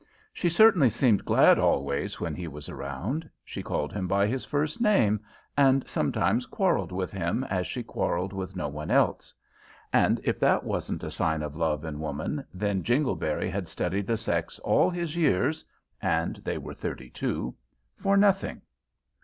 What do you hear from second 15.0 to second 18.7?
years and they were thirty two for nothing.